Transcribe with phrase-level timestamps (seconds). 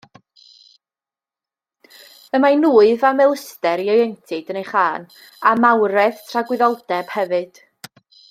[2.37, 5.07] Y mae nwyf a melyster ieuenctid yn ei chân,
[5.51, 7.61] a mawredd tragwyddoldeb hefyd.